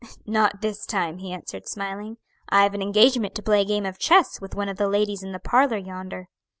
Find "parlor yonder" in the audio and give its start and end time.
5.37-6.27